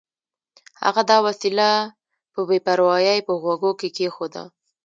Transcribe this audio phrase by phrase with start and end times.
[0.83, 1.69] هغه دا وسیله
[2.33, 4.43] په بې پروایۍ په غوږو کې کېښوده